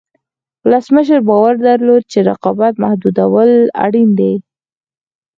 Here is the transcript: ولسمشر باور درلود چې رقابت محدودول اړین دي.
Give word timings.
ولسمشر 0.65 1.19
باور 1.29 1.53
درلود 1.65 2.03
چې 2.11 2.19
رقابت 2.29 2.73
محدودول 2.83 3.49
اړین 3.85 4.09
دي. 4.19 4.33